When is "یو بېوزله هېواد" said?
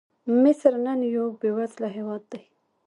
1.15-2.21